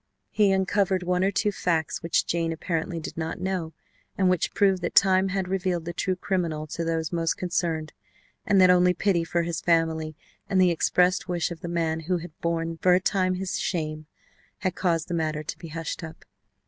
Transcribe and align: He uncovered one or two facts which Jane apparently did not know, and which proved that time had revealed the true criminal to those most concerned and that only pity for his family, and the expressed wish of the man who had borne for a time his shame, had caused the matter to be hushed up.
He 0.31 0.51
uncovered 0.51 1.03
one 1.03 1.23
or 1.23 1.29
two 1.29 1.51
facts 1.51 2.01
which 2.01 2.25
Jane 2.25 2.51
apparently 2.51 2.99
did 2.99 3.15
not 3.17 3.39
know, 3.39 3.71
and 4.17 4.31
which 4.31 4.51
proved 4.55 4.81
that 4.81 4.95
time 4.95 5.27
had 5.27 5.47
revealed 5.47 5.85
the 5.85 5.93
true 5.93 6.15
criminal 6.15 6.65
to 6.65 6.83
those 6.83 7.11
most 7.13 7.37
concerned 7.37 7.93
and 8.43 8.59
that 8.59 8.71
only 8.71 8.95
pity 8.95 9.23
for 9.23 9.43
his 9.43 9.61
family, 9.61 10.15
and 10.49 10.59
the 10.59 10.71
expressed 10.71 11.27
wish 11.29 11.51
of 11.51 11.59
the 11.61 11.67
man 11.67 11.99
who 11.99 12.17
had 12.17 12.31
borne 12.41 12.77
for 12.77 12.95
a 12.95 12.99
time 12.99 13.35
his 13.35 13.59
shame, 13.59 14.07
had 14.61 14.73
caused 14.73 15.07
the 15.07 15.13
matter 15.13 15.43
to 15.43 15.57
be 15.59 15.67
hushed 15.67 16.03
up. 16.03 16.25